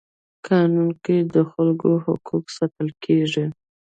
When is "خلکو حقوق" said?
1.51-2.45